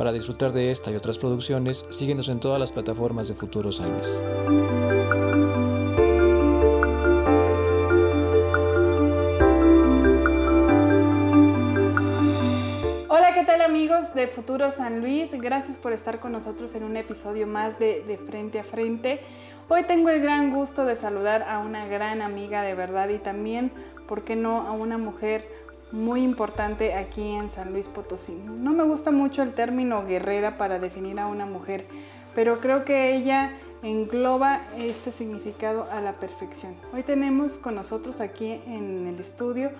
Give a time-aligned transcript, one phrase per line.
[0.00, 3.92] Para disfrutar de esta y otras producciones, síguenos en todas las plataformas de Futuro San
[3.92, 4.22] Luis.
[13.08, 15.38] Hola, ¿qué tal amigos de Futuro San Luis?
[15.38, 19.20] Gracias por estar con nosotros en un episodio más de, de Frente a Frente.
[19.68, 23.70] Hoy tengo el gran gusto de saludar a una gran amiga de verdad y también,
[24.08, 25.46] ¿por qué no?, a una mujer
[25.92, 28.34] muy importante aquí en San Luis Potosí.
[28.34, 31.86] No me gusta mucho el término guerrera para definir a una mujer,
[32.34, 33.52] pero creo que ella
[33.82, 36.74] engloba este significado a la perfección.
[36.92, 39.70] Hoy tenemos con nosotros aquí en el estudio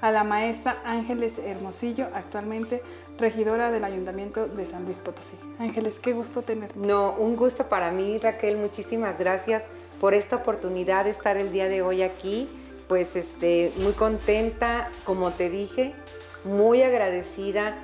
[0.00, 2.82] a la maestra Ángeles Hermosillo, actualmente
[3.18, 5.36] regidora del Ayuntamiento de San Luis Potosí.
[5.58, 6.78] Ángeles, qué gusto tenerte.
[6.78, 8.56] No, un gusto para mí, Raquel.
[8.56, 9.66] Muchísimas gracias
[10.00, 12.48] por esta oportunidad de estar el día de hoy aquí.
[12.90, 15.94] Pues este, muy contenta, como te dije,
[16.42, 17.78] muy agradecida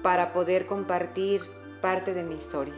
[0.00, 1.40] para poder compartir
[1.80, 2.74] parte de mi historia.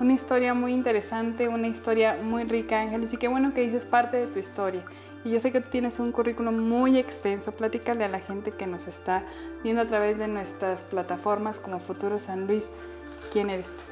[0.00, 4.16] Una historia muy interesante, una historia muy rica, Ángeles, y qué bueno que dices parte
[4.16, 4.84] de tu historia.
[5.24, 7.52] Y yo sé que tú tienes un currículum muy extenso.
[7.52, 9.24] Platícale a la gente que nos está
[9.62, 12.70] viendo a través de nuestras plataformas como Futuro San Luis.
[13.32, 13.84] ¿Quién eres tú?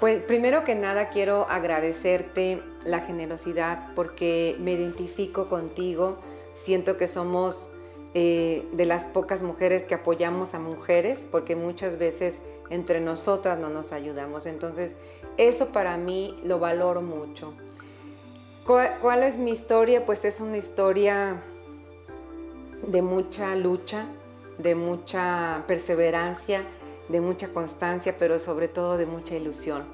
[0.00, 6.22] Pues primero que nada quiero agradecerte la generosidad porque me identifico contigo.
[6.54, 7.68] Siento que somos
[8.14, 13.70] eh, de las pocas mujeres que apoyamos a mujeres porque muchas veces entre nosotras no
[13.70, 14.46] nos ayudamos.
[14.46, 14.96] Entonces
[15.36, 17.54] eso para mí lo valoro mucho.
[18.64, 20.06] ¿Cuál, es mi historia?
[20.06, 21.42] Pues es una historia
[22.86, 24.06] de mucha lucha,
[24.58, 26.62] de mucha perseverancia,
[27.10, 29.84] de mucha constancia, pero sobre todo de mucha ilusión.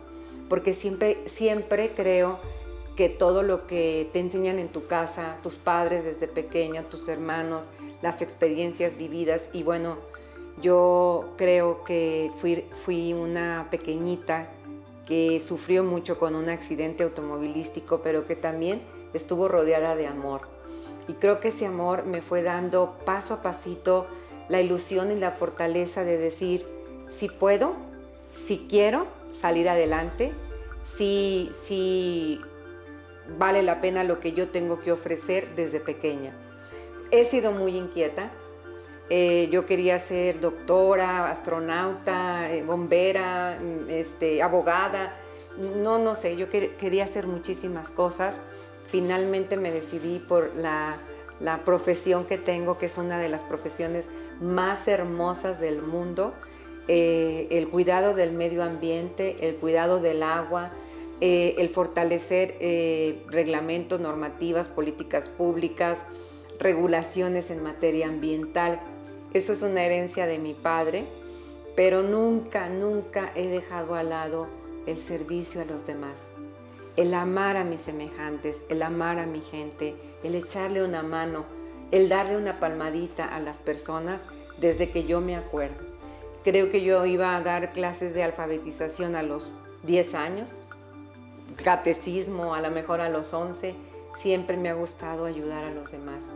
[0.48, 2.38] Porque siempre, siempre creo
[2.96, 7.64] que todo lo que te enseñan en tu casa, tus padres desde pequeña, tus hermanos,
[8.02, 9.98] las experiencias vividas, y bueno,
[10.60, 12.30] yo creo que
[12.84, 14.50] fui, una pequeñita
[15.06, 18.82] que sufrió mucho con un accidente automovilístico, pero que también
[19.14, 20.42] estuvo rodeada de amor.
[21.08, 24.06] Y creo que ese amor me fue dando paso a pasito
[24.48, 26.66] la ilusión y la fortaleza de decir,
[27.08, 27.72] si puedo,
[28.32, 30.32] si quiero salir adelante,
[30.84, 32.40] si, si
[33.38, 36.32] vale la pena lo que yo tengo que ofrecer desde pequeña.
[37.10, 38.30] He sido muy inquieta,
[39.12, 45.16] eh, yo quería ser doctora, astronauta, eh, bombera, mm, este, abogada.
[45.58, 48.40] No, no sé, yo quería hacer muchísimas cosas.
[48.86, 51.00] Finalmente me decidí por la,
[51.64, 54.08] profesión que tengo, que es una de las profesiones
[54.40, 56.34] más hermosas del mundo.
[56.86, 60.70] Eh, el cuidado del medio ambiente, el cuidado del agua,
[61.20, 62.56] el fortalecer
[63.28, 66.04] reglamentos, normativas, políticas públicas,
[66.58, 68.80] regulaciones en materia ambiental.
[69.32, 71.04] Eso es una herencia de mi padre,
[71.76, 74.48] pero nunca, nunca he dejado al lado
[74.86, 76.30] el servicio a los demás.
[76.96, 79.94] El amar a mis semejantes, el amar a mi gente,
[80.24, 81.44] el echarle una mano,
[81.92, 84.22] el darle una palmadita a las personas
[84.58, 85.76] desde que yo me acuerdo.
[86.42, 89.46] Creo que yo iba a dar clases de alfabetización a los
[89.84, 90.50] 10 años,
[91.56, 93.74] catecismo a lo mejor a los 11.
[94.16, 96.28] Siempre me ha gustado ayudar a los demás.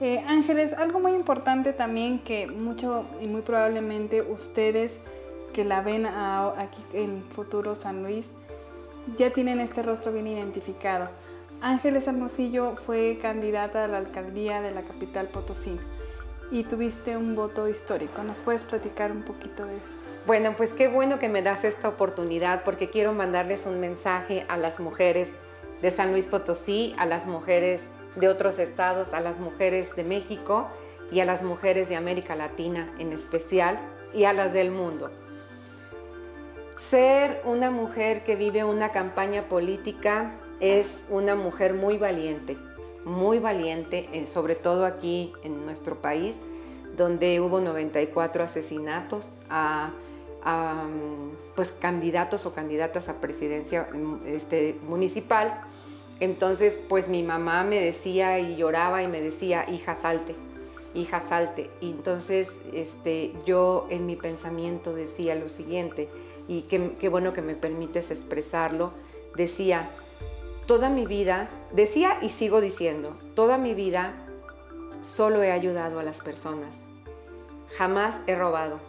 [0.00, 5.00] Eh, Ángeles, algo muy importante también que mucho y muy probablemente ustedes
[5.52, 8.32] que la ven aquí en Futuro San Luis
[9.16, 11.08] ya tienen este rostro bien identificado.
[11.60, 15.78] Ángeles Hermosillo fue candidata a la alcaldía de la capital Potosí
[16.50, 18.22] y tuviste un voto histórico.
[18.22, 19.98] ¿Nos puedes platicar un poquito de eso?
[20.30, 24.56] Bueno, pues qué bueno que me das esta oportunidad porque quiero mandarles un mensaje a
[24.58, 25.40] las mujeres
[25.82, 30.68] de San Luis Potosí, a las mujeres de otros estados, a las mujeres de México
[31.10, 33.80] y a las mujeres de América Latina en especial
[34.14, 35.10] y a las del mundo.
[36.76, 42.56] Ser una mujer que vive una campaña política es una mujer muy valiente,
[43.04, 46.38] muy valiente, eh, sobre todo aquí en nuestro país,
[46.96, 49.90] donde hubo 94 asesinatos a,
[51.54, 55.64] pues, candidatos o candidatas a presidencia mm, este, municipal
[56.20, 60.36] entonces, pues mi mamá me decía y lloraba y me decía, hija, salte,
[60.94, 61.70] hija, salte.
[61.80, 66.08] Y entonces este, yo en mi pensamiento decía lo siguiente,
[66.46, 68.92] y qué, bueno que me permites expresarlo,
[69.34, 69.88] decía,
[70.66, 74.14] toda mi vida, decía y sigo diciendo, toda mi vida
[75.00, 76.82] solo he ayudado a las personas.
[77.78, 78.80] Jamás he robado,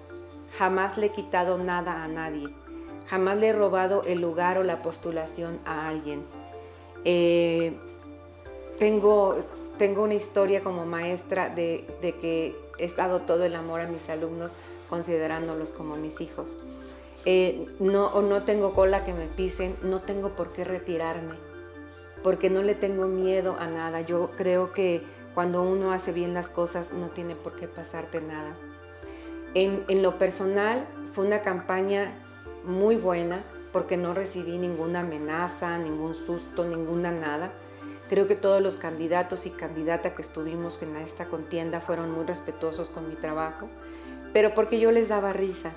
[0.57, 2.49] jamás le he quitado nada a nadie,
[3.07, 6.23] jamás le he robado el lugar o la postulación a alguien
[7.03, 7.73] eh,
[8.77, 9.37] tengo,
[9.77, 14.53] tengo una historia como maestra de, que he dado todo el amor a mis alumnos
[14.89, 16.57] considerándolos como mis hijos.
[17.25, 21.35] eh, no, no tengo cola que me pisen, no tengo por qué retirarme,
[22.23, 24.01] porque no le tengo miedo a nada.
[24.01, 25.03] Yo creo que
[25.33, 28.55] cuando uno hace bien las cosas no tiene por qué pasarte nada.
[29.53, 32.13] En, lo personal fue una campaña
[32.63, 33.43] muy buena
[33.73, 37.51] porque no recibí ninguna amenaza, ningún susto, ninguna nada.
[38.09, 42.89] Creo que todos los candidatos y candidatas que estuvimos en esta contienda fueron muy respetuosos
[42.89, 43.69] con mi trabajo,
[44.33, 45.73] pero porque yo les daba risa.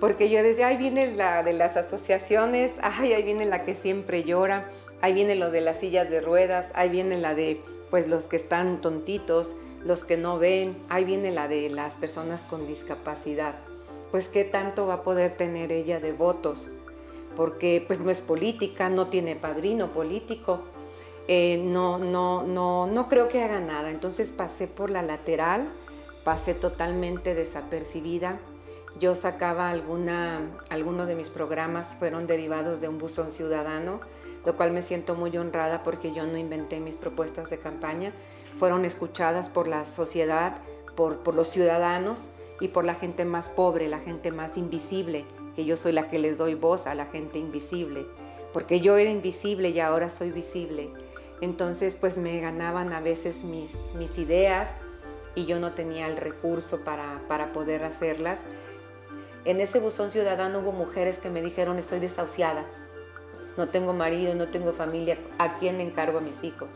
[0.00, 4.24] Porque yo decía, ahí viene la de las asociaciones, ay, ahí viene la que siempre
[4.24, 4.68] llora,
[5.00, 7.60] ahí viene lo de las sillas de ruedas, ahí viene la de
[7.90, 9.54] pues los que están tontitos,
[9.84, 13.54] los que no ven, ahí viene la de las personas con discapacidad.
[14.10, 16.68] Pues qué tanto va a poder tener ella de votos,
[17.36, 20.62] porque pues no es política, no tiene padrino político,
[21.28, 23.90] eh, no, no, no, no creo que haga nada.
[23.90, 25.68] Entonces pasé por la lateral,
[26.24, 28.38] pasé totalmente desapercibida.
[29.00, 34.00] Yo sacaba alguna, algunos de mis programas fueron derivados de un buzón ciudadano
[34.44, 38.12] lo cual me siento muy honrada porque yo no inventé mis propuestas de campaña,
[38.58, 40.58] fueron escuchadas por la sociedad,
[40.94, 42.26] por, los ciudadanos
[42.60, 45.24] y por la gente más pobre, la gente más invisible,
[45.56, 48.06] que yo soy la que les doy voz a la gente invisible,
[48.52, 50.90] porque yo era invisible y ahora soy visible.
[51.40, 54.76] Entonces pues me ganaban a veces mis, mis ideas
[55.34, 58.42] y yo no tenía el recurso para, para poder hacerlas.
[59.44, 62.64] En ese buzón ciudadano hubo mujeres que me dijeron estoy desahuciada,
[63.56, 66.72] no tengo marido, no tengo familia, ¿a quién encargo a mis hijos?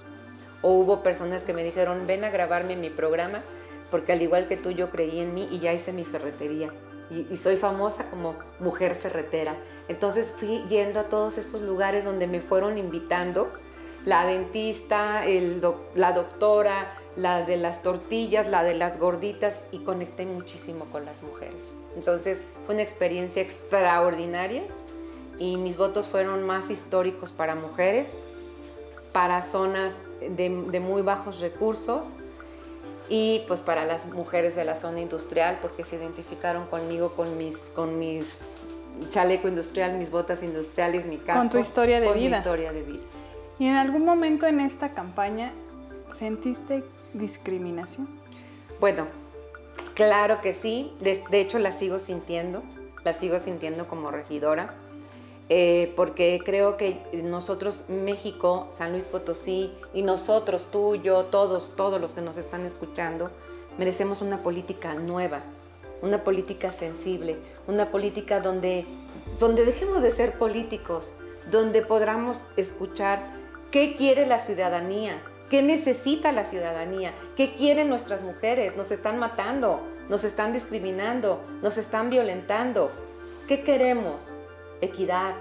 [0.63, 3.43] O hubo personas que me dijeron, ven a grabarme mi programa,
[3.91, 6.71] porque al igual que tú yo creí en mí y ya hice mi ferretería.
[7.09, 9.57] Y, soy famosa como mujer ferretera.
[9.89, 13.53] Entonces fui yendo a todos esos lugares donde me fueron invitando,
[14.05, 15.23] la dentista,
[15.95, 21.23] la doctora, la de las tortillas, la de las gorditas, y conecté muchísimo con las
[21.23, 21.73] mujeres.
[21.95, 24.65] Entonces fue una experiencia extraordinaria
[25.39, 28.17] y mis votos fueron más históricos para mujeres,
[29.13, 32.07] para zonas de, muy bajos recursos
[33.09, 37.71] y pues para las mujeres de la zona industrial porque se identificaron conmigo con mis,
[37.75, 38.41] con mis
[39.09, 41.41] chaleco industrial, mis botas industriales, mi casco.
[41.41, 42.31] Con tu historia de con vida.
[42.31, 43.03] Mi historia de vida.
[43.59, 45.53] ¿Y en algún momento en esta campaña
[46.09, 48.09] sentiste discriminación?
[48.81, 49.07] Bueno,
[49.95, 50.93] claro que sí.
[51.01, 52.63] de hecho, la sigo sintiendo.
[53.05, 54.75] La sigo sintiendo como regidora
[55.49, 62.01] eh, porque creo que nosotros, México, San Luis Potosí, y nosotros, tú, yo, todos, todos
[62.01, 63.31] los que nos están escuchando,
[63.79, 65.43] merecemos una política nueva,
[66.03, 67.37] una política sensible,
[67.69, 68.87] una política donde,
[69.39, 71.13] donde dejemos de ser políticos,
[71.51, 73.31] donde podamos escuchar
[73.71, 79.81] qué quiere la ciudadanía, qué necesita la ciudadanía, qué quieren nuestras mujeres, nos están matando,
[80.09, 82.91] nos están discriminando, nos están violentando,
[83.47, 84.33] ¿qué queremos?
[84.81, 85.35] Equidad,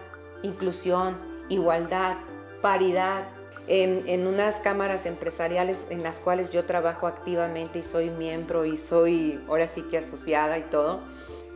[0.43, 1.17] inclusión,
[1.49, 2.17] igualdad,
[2.61, 3.27] paridad.
[3.67, 9.43] En, unas cámaras empresariales en las cuales yo trabajo activamente y soy miembro y soy
[9.47, 11.01] ahora sí que asociada y todo,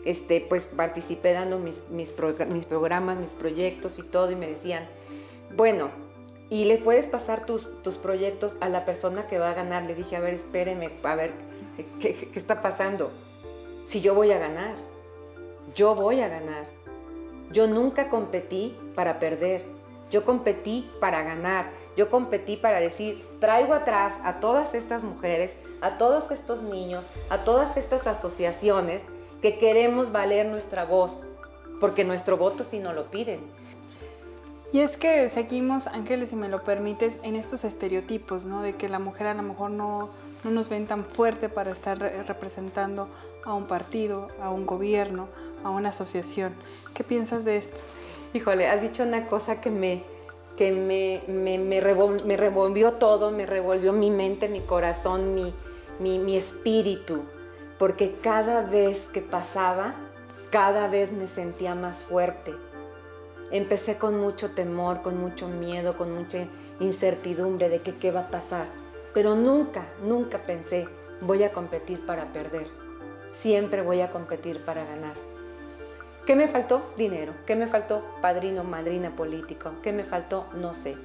[0.06, 4.86] este, pues participé dando mis, mis, programas, mis proyectos y todo y me decían,
[5.56, 5.92] bueno,
[6.50, 9.84] y le puedes pasar tus, tus, proyectos a la persona que va a ganar.
[9.84, 11.34] Le dije, a ver, espérenme, a ver,
[12.00, 13.12] ¿qué, ¿qué, está pasando?
[13.84, 14.74] Si yo voy a ganar,
[15.76, 16.66] yo voy a ganar.
[17.52, 19.66] Yo nunca competí para perder,
[20.12, 25.98] yo competí para ganar, yo competí para decir, traigo atrás a todas estas mujeres, a
[25.98, 29.02] todos estos niños, a todas estas asociaciones
[29.42, 31.22] que queremos valer nuestra voz,
[31.80, 33.40] porque nuestro voto si no lo piden.
[34.72, 38.62] Y es que seguimos, Ángeles, si me lo permites, en estos estereotipos, ¿no?
[38.62, 40.10] De que la mujer a lo mejor no,
[40.44, 43.10] no nos ven tan fuerte para estar representando
[43.44, 45.28] a un partido, a un gobierno,
[45.64, 46.54] a una asociación.
[46.94, 47.80] ¿Qué piensas de esto?
[48.34, 50.04] Híjole, has dicho una cosa que me,
[50.56, 51.80] que me, me, me,
[52.38, 55.54] revolvió todo, me revolvió mi mente, mi corazón, mi,
[56.00, 57.24] mi, mi espíritu,
[57.78, 59.96] porque cada vez que pasaba,
[60.52, 62.54] cada vez me sentía más fuerte.
[63.52, 66.46] Empecé con mucho temor, con mucho miedo, con mucha
[66.80, 68.68] incertidumbre de que qué va a pasar,
[69.14, 70.88] pero nunca, nunca pensé,
[71.22, 72.68] voy a competir para perder.
[73.32, 75.14] Siempre voy a competir para ganar.
[76.26, 76.94] ¿Qué me faltó?
[76.96, 77.34] Dinero.
[77.46, 78.04] ¿Qué me faltó?
[78.22, 79.72] Padrino, madrina político.
[79.82, 80.46] ¿Qué me faltó?
[80.54, 80.96] No sé.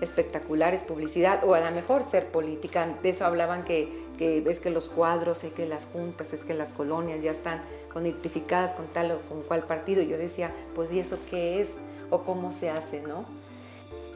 [0.00, 2.86] Espectaculares, publicidad o a lo mejor ser política.
[3.02, 6.54] De eso hablaban que, que es que los cuadros, es que las juntas, es que
[6.54, 7.60] las colonias ya están
[7.94, 10.02] identificadas con tal o con cual partido.
[10.02, 11.74] Yo decía, pues ¿y eso qué es?
[12.10, 13.02] ¿O cómo se hace?
[13.02, 13.26] ¿no?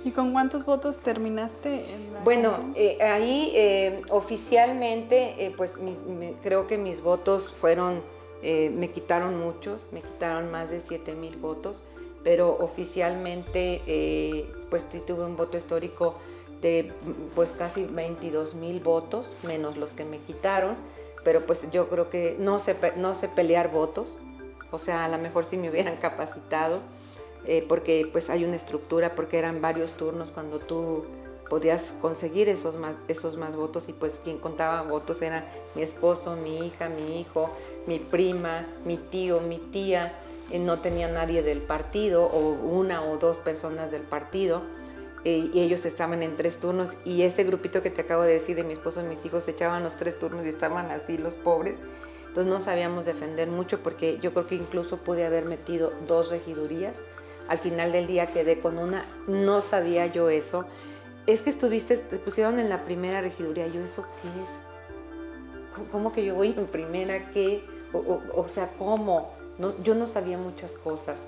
[0.04, 1.85] ¿Y con cuántos votos terminaste?
[2.25, 5.75] bueno, eh, ahí eh, oficialmente, eh, pues
[6.42, 8.02] creo que mis votos fueron
[8.44, 11.80] Eh, me quitaron muchos, me quitaron más de 7 mil votos,
[12.25, 16.16] pero oficialmente eh, pues sí tuve un voto histórico
[16.61, 16.92] de
[17.37, 20.75] pues casi 22 mil votos, menos los que me quitaron,
[21.23, 24.18] pero pues yo creo que no sé, no sé pelear votos,
[24.73, 26.80] o sea, a lo mejor si me hubieran capacitado,
[27.46, 31.04] eh, porque pues hay una estructura, porque eran varios turnos cuando tú
[31.49, 36.37] podías conseguir esos más, esos más votos y pues quien contaba votos era mi esposo,
[36.37, 37.50] mi hija, mi hijo,
[37.87, 40.18] mi prima, mi tío, mi tía,
[40.50, 44.62] eh, no tenía nadie del partido o una o dos personas del partido
[45.25, 48.56] eh, y ellos estaban en tres turnos y ese grupito que te acabo de decir
[48.56, 51.76] de mi esposo y mis hijos echaban los tres turnos y estaban así los pobres.
[52.26, 56.96] Entonces no sabíamos defender mucho porque yo creo que incluso pude haber metido dos regidurías.
[57.52, 60.64] Al final del día quedé con una, no sabía yo eso
[61.26, 66.25] es que estuviste, te pusieron en la primera regiduría, yo eso qué es, ¿cómo que
[66.25, 67.30] yo voy en primera?
[67.32, 67.62] ¿Qué?
[67.92, 69.35] O, sea, ¿cómo?
[69.82, 71.21] Yo no sabía muchas cosas.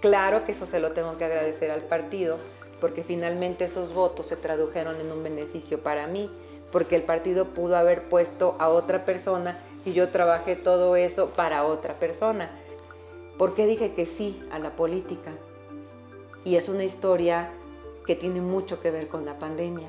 [0.00, 2.38] Claro que eso se lo tengo que agradecer al partido,
[2.80, 6.30] porque finalmente esos votos se tradujeron en un beneficio para mí,
[6.70, 11.64] porque el partido pudo haber puesto a otra persona y yo trabajé todo eso para
[11.64, 12.50] otra persona.
[13.36, 15.32] ¿Por qué dije que sí a la política?
[16.44, 17.50] Y es una historia
[18.06, 19.88] que tiene mucho que ver con la pandemia.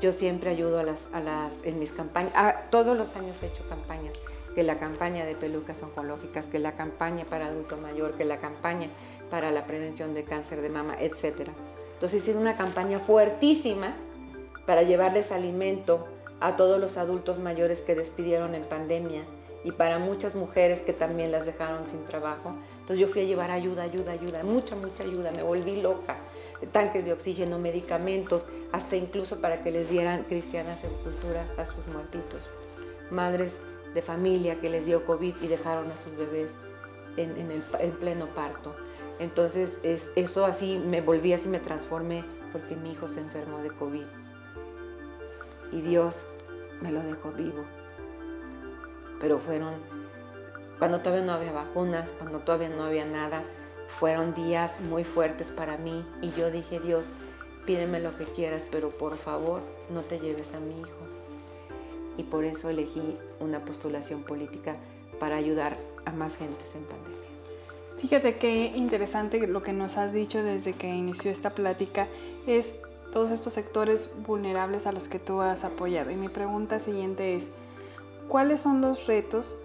[0.00, 1.08] Yo siempre ayudo a las,
[1.64, 4.14] en mis campañas, ah, todos los años he hecho campañas,
[4.54, 8.90] que la campaña de pelucas oncológicas, que la campaña para adulto mayor, que la campaña
[9.30, 11.50] para la prevención de cáncer de mama, etc.
[11.94, 13.94] Entonces hice una campaña fuertísima
[14.66, 16.06] para llevarles alimento
[16.40, 19.24] a todos los adultos mayores que despidieron en pandemia
[19.68, 22.54] y para muchas mujeres que también las dejaron sin trabajo.
[22.80, 26.16] Entonces yo fui a llevar ayuda, ayuda, ayuda, mucha, mucha ayuda, me volví loca
[26.72, 32.48] tanques de oxígeno, medicamentos, hasta incluso para que les dieran cristiana sepultura a sus muertitos.
[33.10, 33.60] Madres
[33.92, 36.54] de familia que les dio COVID y dejaron a sus bebés
[37.18, 38.74] en, el, pleno parto.
[39.18, 43.68] Entonces es, eso así me volví, así me transformé porque mi hijo se enfermó de
[43.68, 44.06] COVID.
[45.72, 46.24] Y Dios
[46.80, 47.64] me lo dejó vivo.
[49.20, 49.74] Pero fueron
[50.78, 53.42] cuando todavía no había vacunas, cuando todavía no había nada,
[53.98, 57.06] fueron días muy fuertes para mí y yo dije, Dios,
[57.66, 59.60] pídeme lo que quieras, pero por favor
[59.90, 60.98] no te lleves a mi hijo.
[62.16, 64.76] Y por eso elegí una postulación política
[65.18, 67.18] para ayudar a más gentes en pandemia.
[68.00, 72.06] Fíjate qué interesante lo que nos has dicho desde que inició esta plática
[72.46, 72.76] es
[73.12, 76.10] todos estos sectores vulnerables a los que tú has apoyado.
[76.10, 77.50] Y mi pregunta siguiente es,
[78.28, 79.56] ¿cuáles son los retos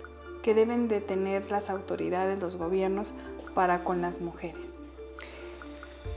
[0.41, 3.13] que deben de tener las autoridades, los gobiernos,
[3.53, 4.79] para con las mujeres?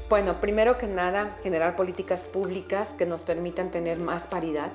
[0.08, 4.70] Bueno, primero que nada, generar políticas públicas que nos permitan tener más paridad,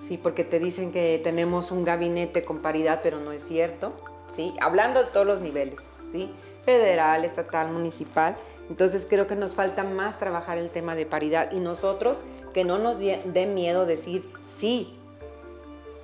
[0.00, 0.18] ¿sí?
[0.18, 3.92] Porque te dicen que tenemos un gabinete con paridad, pero no es cierto,
[4.34, 4.54] ¿sí?
[4.60, 6.32] Hablando de todos los niveles, ¿sí?
[6.64, 8.36] Federal, estatal, municipal.
[8.68, 12.78] Entonces creo que nos falta más trabajar el tema de paridad y nosotros que no
[12.78, 14.98] nos dé miedo decir sí,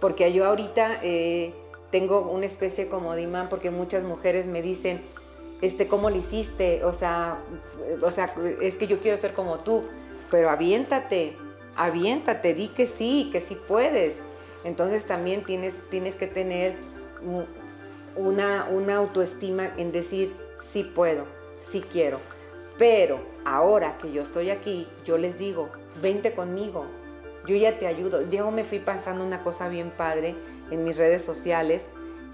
[0.00, 1.54] porque yo ahorita eh,
[1.90, 5.02] tengo una especie como de imán porque muchas mujeres me dicen,
[5.60, 6.84] este, ¿cómo lo hiciste?
[6.84, 7.38] O sea,
[8.02, 9.84] o sea, es que yo quiero ser como tú,
[10.30, 11.36] pero aviéntate,
[11.76, 14.16] aviéntate, di que sí, que sí puedes.
[14.64, 16.76] Entonces también tienes, tienes que tener
[18.16, 21.24] una, una autoestima en decir, sí puedo,
[21.60, 22.20] sí quiero.
[22.76, 26.86] Pero ahora que yo estoy aquí, yo les digo, vente conmigo,
[27.48, 28.30] yo ya te ayudo.
[28.30, 30.36] Yo me fui pensando una cosa bien padre
[30.70, 31.88] en mis redes sociales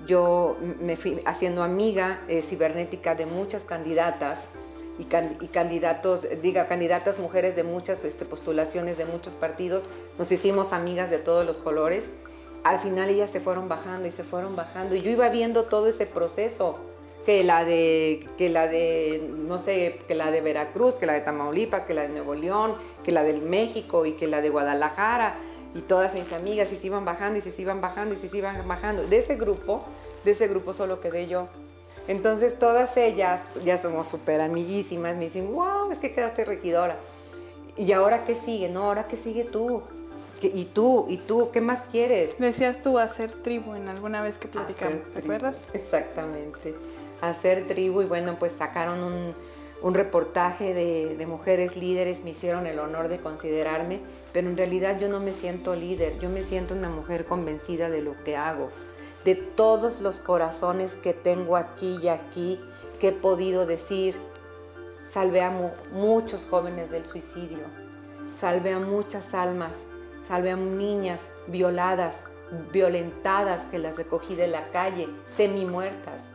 [0.06, 4.46] yo me fui haciendo amiga eh, cibernética de muchas candidatas
[4.98, 5.04] y,
[5.48, 9.84] candidatos, diga, candidatas mujeres de muchas este, postulaciones de muchos partidos.
[10.18, 12.04] Nos hicimos amigas de todos los colores.
[12.62, 14.94] Al final ellas se fueron bajando y se fueron bajando.
[14.94, 16.78] Y yo iba viendo todo ese proceso.
[17.24, 21.20] Que la de, que la de, no sé, que la de Veracruz, que la de
[21.20, 25.36] Tamaulipas, que la de Nuevo León, que la del México y que la de Guadalajara
[25.74, 28.66] y todas mis amigas y se iban bajando y se iban bajando y se iban
[28.68, 29.06] bajando.
[29.06, 29.84] De ese grupo,
[30.24, 31.48] de ese grupo solo quedé yo.
[32.06, 36.96] Entonces todas ellas, ya somos súper amiguísimas, me dicen, wow, es que quedaste regidora.
[37.76, 38.68] ¿Y ahora qué sigue?
[38.68, 39.82] No, ahora qué sigue tú.
[40.42, 41.06] ¿Y tú?
[41.08, 41.50] ¿Y tú?
[41.50, 42.38] ¿Qué más quieres?
[42.38, 45.56] Decías tú hacer tribu en alguna vez que platicamos, ¿te acuerdas?
[45.72, 46.74] Exactamente.
[47.28, 49.34] Hacer tribu y bueno, pues sacaron un,
[49.84, 54.00] un reportaje de, mujeres líderes, me hicieron el honor de considerarme,
[54.32, 58.00] pero en realidad yo no me siento líder, yo me siento una mujer convencida de
[58.00, 58.70] lo que hago,
[59.26, 62.58] de todos los corazones que tengo aquí y aquí,
[62.98, 64.16] que he podido decir,
[65.02, 65.52] salvé a
[65.92, 67.64] muchos jóvenes del suicidio,
[68.34, 69.72] salvé a muchas almas,
[70.26, 72.24] salvé a niñas violadas,
[72.72, 76.30] violentadas que las recogí de la calle, semi muertas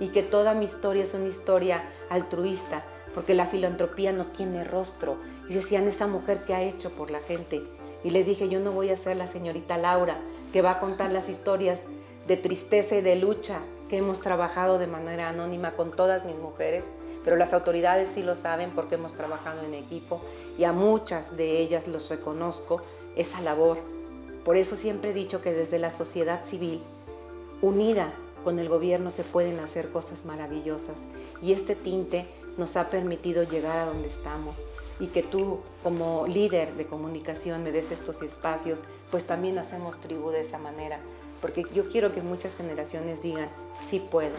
[0.00, 2.84] y que toda mi historia es una historia altruista,
[3.14, 5.16] porque la filantropía no tiene rostro.
[5.48, 7.62] Y decían, esa mujer que ha hecho por la gente.
[8.02, 10.18] Y les dije, yo no voy a ser la señorita Laura,
[10.52, 11.80] que va a contar las historias
[12.26, 16.88] de tristeza y de lucha que hemos trabajado de manera anónima con todas mis mujeres,
[17.22, 20.20] pero las autoridades sí lo saben porque hemos trabajado en equipo
[20.58, 22.82] y a muchas de ellas los reconozco
[23.16, 23.78] esa labor.
[24.44, 26.82] Por eso siempre he dicho que desde la sociedad civil,
[27.62, 28.12] unida
[28.44, 30.98] con el gobierno, se pueden hacer cosas maravillosas
[31.42, 34.56] y este tinte nos ha permitido llegar a donde estamos
[35.00, 40.30] y que tú como líder de comunicación me des estos espacios, pues también hacemos tribu
[40.30, 41.00] de esa manera,
[41.40, 43.48] porque yo quiero que muchas generaciones digan,
[43.88, 44.34] sí puedo.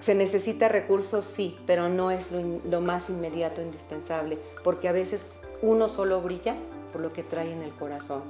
[0.00, 5.32] Se necesita recursos, sí, pero no es lo, más inmediato, indispensable, porque a veces
[5.62, 6.56] uno solo brilla
[6.90, 8.22] por lo que trae en el corazón.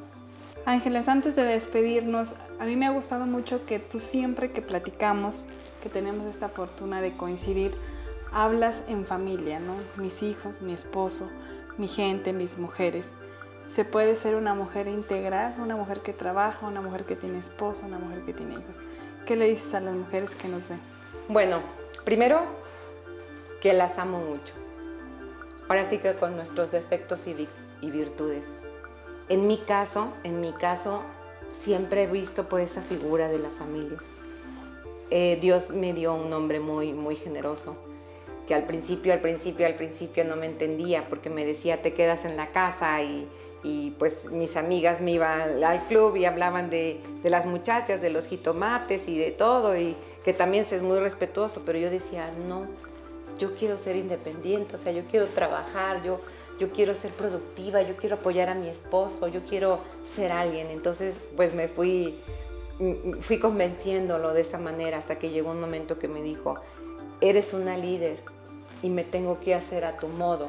[0.67, 5.47] Ángeles, antes de despedirnos, a mí me ha gustado mucho que tú siempre que platicamos,
[5.83, 7.75] que tenemos esta fortuna de coincidir,
[8.31, 9.75] hablas en familia, ¿no?
[9.97, 11.31] Mis hijos, mi esposo,
[11.79, 13.17] mi gente, mis mujeres.
[13.65, 17.87] Se puede ser una mujer integral, una mujer que trabaja, una mujer que tiene esposo,
[17.87, 18.81] una mujer que tiene hijos.
[19.25, 20.81] ¿Qué le dices a las mujeres que nos ven?
[21.29, 21.61] Bueno,
[22.05, 22.43] primero
[23.61, 24.53] que las amo mucho.
[25.69, 27.49] Ahora sí que con nuestros defectos y,
[27.81, 28.57] y virtudes.
[29.31, 31.03] En mi caso, en mi caso,
[31.53, 33.99] siempre he visto por esa figura de la familia.
[35.11, 37.77] Eh, Dios me dio un hombre muy, muy generoso
[38.49, 42.25] que al principio, al principio, al principio no me entendía porque me decía te quedas
[42.25, 43.29] en la casa y,
[43.63, 48.11] y pues mis amigas me iban al club y hablaban de, de, las muchachas, de
[48.11, 49.95] los jitomates y de todo y
[50.25, 52.67] que también es muy respetuoso, pero yo decía no,
[53.41, 56.21] yo quiero ser independiente, o sea, yo quiero trabajar, yo,
[56.59, 60.69] yo quiero ser productiva, yo quiero apoyar a mi esposo, yo quiero ser alguien.
[60.69, 62.21] Entonces pues me fui,
[63.21, 66.57] fui convenciéndolo de esa manera hasta que llegó un momento que me dijo,
[67.23, 68.19] eres una líder,
[68.83, 70.49] y me tengo que hacer a tu modo.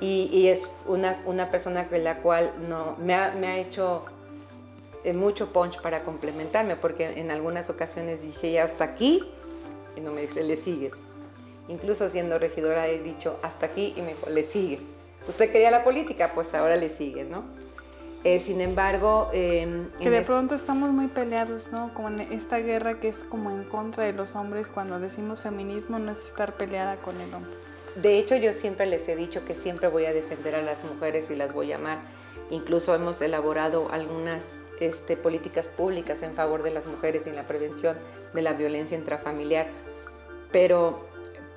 [0.00, 4.04] Y, es una, una, persona con la cual no, me, ha, me ha hecho
[5.02, 9.24] eh, mucho punch para complementarme, porque en algunas ocasiones dije, ya hasta aquí,
[9.96, 10.92] y no me dice, le sigues.
[11.68, 14.80] Incluso siendo regidora he dicho, hasta aquí, y me dijo, le sigues.
[15.26, 17.44] Usted quería la política, pues ahora le sigues, ¿no?
[18.24, 19.30] Eh, sin embargo...
[19.32, 21.92] Em, que de pronto estamos muy peleados, ¿no?
[21.94, 25.98] Como en esta guerra que es como en contra de los hombres, cuando decimos feminismo
[25.98, 27.52] no es estar peleada con el hombre.
[27.96, 31.30] De hecho, yo siempre les he dicho que siempre voy a defender a las mujeres
[31.30, 31.98] y las voy a amar.
[32.50, 37.46] Incluso hemos elaborado algunas este, políticas públicas en favor de las mujeres y en la
[37.46, 37.96] prevención
[38.32, 39.66] de la violencia intrafamiliar.
[40.50, 41.06] Pero,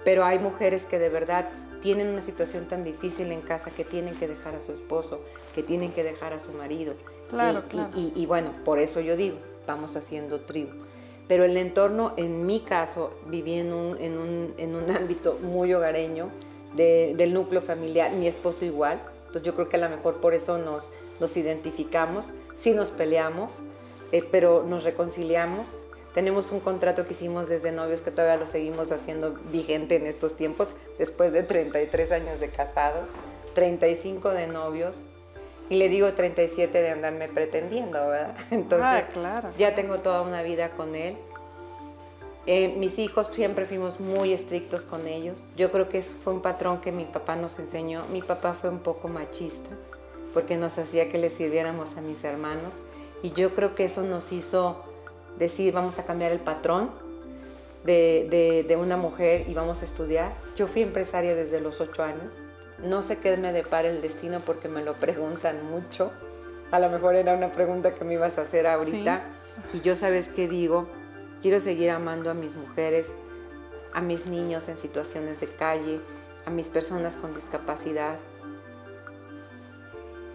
[0.04, 1.48] pero hay mujeres que de verdad
[1.82, 5.22] tienen una situación tan difícil en casa que tienen que dejar a su esposo,
[5.54, 6.96] que tienen que dejar a su marido.
[7.30, 7.90] Claro, y, claro.
[7.94, 10.72] Y, bueno, por eso yo digo, vamos haciendo tribu.
[11.28, 15.74] Pero el entorno, en mi caso, viví en un, en un, en un ámbito muy
[15.74, 16.30] hogareño,
[16.76, 20.58] del núcleo familiar, mi esposo igual, pues yo creo que a lo mejor por eso
[20.58, 23.54] nos, nos identificamos, sí nos peleamos,
[24.12, 25.80] eh, pero nos reconciliamos,
[26.18, 30.36] tenemos un contrato que hicimos desde novios que todavía lo seguimos haciendo vigente en estos
[30.36, 33.08] tiempos, después de 33 años de casados,
[33.54, 35.00] 35 de novios.
[35.70, 38.36] Y le digo 37 de andarme pretendiendo, ¿verdad?
[38.50, 39.50] Entonces, ah, claro.
[39.60, 41.18] ya tengo toda una vida con él.
[42.48, 45.50] Eh, mis hijos siempre fuimos muy estrictos con ellos.
[45.56, 48.04] Yo creo que fue un patrón que mi papá nos enseñó.
[48.12, 49.76] Mi papá fue un poco machista
[50.34, 52.74] porque nos hacía que le sirviéramos a mis hermanos.
[53.22, 54.87] Y yo creo que eso nos hizo
[55.38, 56.90] decir vamos a cambiar el patrón
[57.84, 60.32] de, una mujer y vamos a estudiar.
[60.56, 62.32] Yo fui empresaria desde los ocho años.
[62.84, 66.12] No sé qué me depara el destino porque me lo preguntan mucho.
[66.72, 69.24] A lo mejor era una pregunta que me ibas a hacer ahorita.
[69.74, 70.88] Y yo sabes qué digo,
[71.42, 73.14] quiero seguir amando a mis mujeres,
[73.94, 76.00] a mis niños en situaciones de calle,
[76.46, 78.20] a mis personas con discapacidad.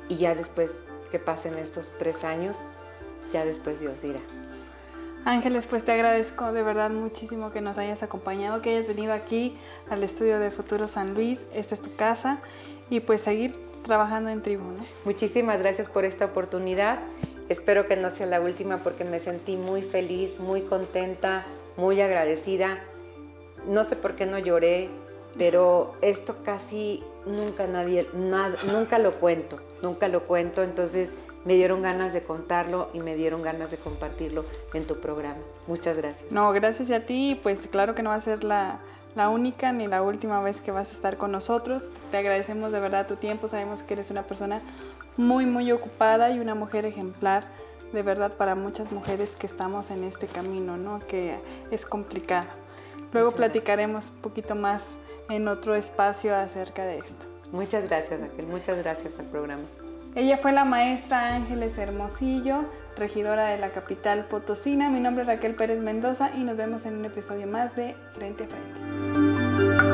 [0.09, 2.57] Y ya después que pasen estos tres años,
[3.33, 4.21] ya después Dios dirá.
[5.25, 9.57] Ángeles, pues te agradezco de verdad muchísimo que nos hayas acompañado, que hayas venido aquí
[9.89, 11.47] al estudio de Futuro San Luis.
[11.55, 12.41] Esta es tu casa
[12.91, 14.85] y pues seguir trabajando en tribuna.
[15.05, 16.99] Muchísimas gracias por esta oportunidad.
[17.49, 22.81] Espero que no sea la última porque me sentí muy feliz, muy contenta, muy agradecida.
[23.69, 24.91] No sé por qué no lloré,
[25.39, 30.65] pero esto casi nunca nadie, nunca lo cuento, nunca lo cuento.
[30.65, 35.41] Entonces me dieron ganas de contarlo y me dieron ganas de compartirlo en tu programa.
[35.67, 36.31] Muchas gracias.
[36.31, 37.39] No, gracias a ti.
[37.43, 38.81] Pues claro que no va a ser la,
[39.15, 41.85] la única ni la última vez que vas a estar con nosotros.
[42.11, 43.49] Te agradecemos de verdad tu tiempo.
[43.49, 44.63] Sabemos que eres una persona
[45.17, 47.45] muy, muy ocupada y una mujer ejemplar.
[47.93, 51.01] De verdad para muchas mujeres que estamos en este camino, ¿no?
[51.07, 51.39] Que
[51.71, 52.49] es complicado.
[53.13, 54.87] Luego platicaremos un poquito más
[55.29, 57.27] en otro espacio acerca de esto.
[57.53, 59.65] Muchas gracias Raquel, muchas gracias al programa.
[60.15, 64.91] Ella fue la maestra Ángeles Hermosillo, regidora de la capital Potosina.
[64.91, 68.45] Mi nombre es Raquel Pérez Mendoza y nos vemos en un episodio más de Frente
[68.45, 69.92] a Frente.